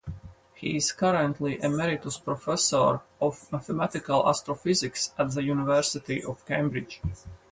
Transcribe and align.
He 0.55 0.77
is 0.77 0.91
currently 0.93 1.61
Emeritus 1.61 2.17
Professor 2.17 3.01
of 3.21 3.51
Mathematical 3.51 4.27
Astrophysics 4.27 5.13
at 5.15 5.29
the 5.35 5.43
University 5.43 6.23
of 6.23 6.43
Cambridge. 6.47 7.01